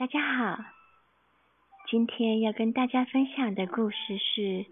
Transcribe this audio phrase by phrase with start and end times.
[0.00, 0.64] 大家好，
[1.90, 4.40] 今天要跟大家分享的故事是《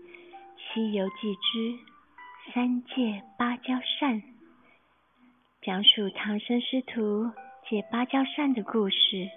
[0.56, 1.78] 西游记之
[2.50, 4.22] 三借芭蕉扇》，
[5.60, 7.30] 讲述唐僧师徒
[7.68, 9.28] 借芭蕉扇的故事。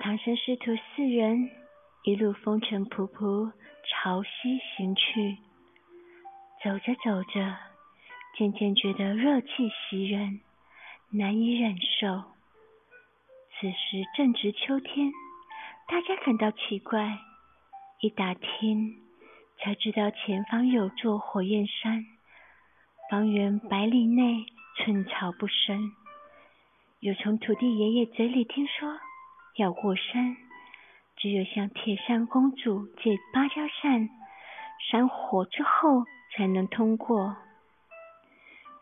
[0.00, 1.50] 唐僧师徒四人
[2.04, 3.50] 一路风尘仆仆
[3.88, 5.38] 朝西行去，
[6.62, 7.56] 走着走着，
[8.38, 9.48] 渐渐觉得热气
[9.90, 10.40] 袭人，
[11.10, 12.31] 难以忍受。
[13.62, 15.12] 此时正值秋天，
[15.86, 17.16] 大家感到奇怪，
[18.00, 18.96] 一打听
[19.60, 22.04] 才知道前方有座火焰山，
[23.08, 24.46] 方圆百里内
[24.78, 25.92] 寸草不生。
[26.98, 28.98] 又从土地爷爷嘴里听说，
[29.54, 30.36] 要过山，
[31.14, 34.08] 只有向铁扇公主借芭蕉扇
[34.90, 36.02] 扇火之后
[36.34, 37.36] 才能通过。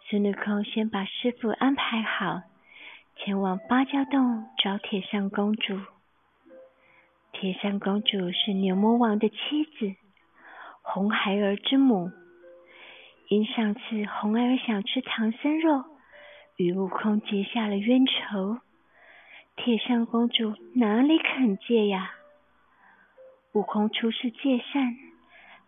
[0.09, 2.41] 孙悟空先把师傅安排好。
[3.23, 5.79] 前往芭蕉洞找铁扇公主。
[7.33, 9.95] 铁扇公主是牛魔王的妻子，
[10.81, 12.11] 红孩儿之母。
[13.29, 15.85] 因上次红孩儿想吃唐僧肉，
[16.57, 18.59] 与悟空结下了冤仇，
[19.55, 22.13] 铁扇公主哪里肯借呀？
[23.53, 24.97] 悟空出示借扇，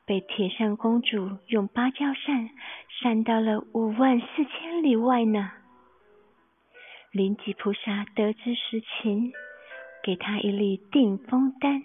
[0.07, 2.49] 被铁扇公主用芭蕉扇
[2.89, 5.51] 扇到了五万四千里外呢。
[7.13, 9.35] 灵吉菩萨得知实情，
[10.03, 11.83] 给他一粒定风丹，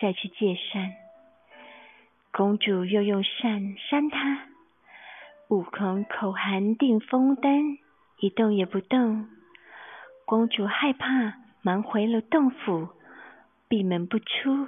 [0.00, 0.90] 再去借扇。
[2.32, 4.46] 公主又用扇扇他，
[5.50, 7.76] 悟空口含定风丹，
[8.20, 9.28] 一动也不动。
[10.24, 12.88] 公主害怕，忙回了洞府，
[13.68, 14.66] 闭门不出。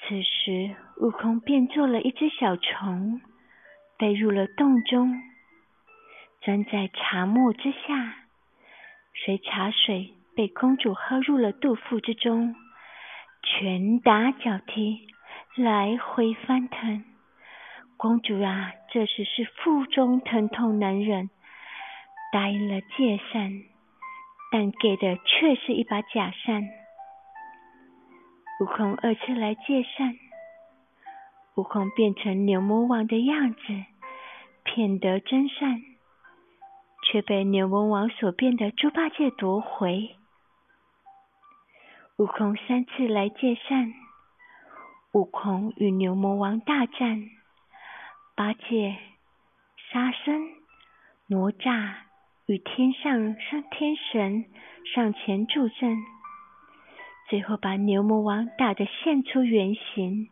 [0.00, 3.20] 此时，悟空变做了一只小虫，
[4.00, 5.29] 飞入了洞中。
[6.42, 8.14] 钻在茶沫之下，
[9.12, 12.54] 随茶水被公主喝入了肚腹之中，
[13.42, 15.06] 拳打脚踢，
[15.54, 17.04] 来回翻腾。
[17.98, 21.28] 公主啊，这时是腹中疼痛难忍，
[22.32, 23.62] 答应了借扇，
[24.50, 26.62] 但给的却是一把假扇。
[28.60, 30.16] 悟空二次来借扇，
[31.56, 33.60] 悟空变成牛魔王的样子，
[34.64, 35.82] 骗得真扇。
[37.10, 40.14] 却被牛魔王所变的猪八戒夺回。
[42.18, 43.92] 悟空三次来借扇，
[45.12, 47.28] 悟空与牛魔王大战，
[48.36, 48.96] 八戒、
[49.90, 50.50] 沙僧、
[51.26, 51.94] 哪吒
[52.46, 54.44] 与天上上天神
[54.94, 55.96] 上前助阵，
[57.28, 60.28] 最后把牛魔王打得现出原形。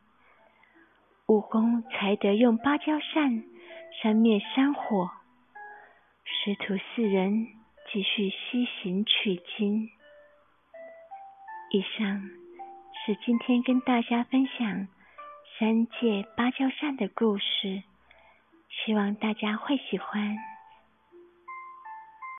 [1.26, 3.42] 悟空才得用芭蕉扇
[4.00, 5.10] 扇灭山火。
[6.48, 7.46] 师徒四人
[7.92, 9.90] 继续西行取经。
[11.70, 12.22] 以上
[13.04, 14.88] 是今天跟大家分享
[15.58, 17.82] 三界芭蕉扇的故事，
[18.70, 20.38] 希望大家会喜欢。